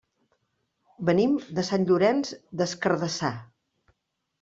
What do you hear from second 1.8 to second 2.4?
Llorenç